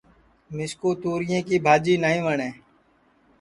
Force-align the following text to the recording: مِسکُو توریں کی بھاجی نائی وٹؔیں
مِسکُو 0.55 0.89
توریں 1.01 1.41
کی 1.47 1.57
بھاجی 1.65 1.95
نائی 2.03 2.19
وٹؔیں 2.25 2.53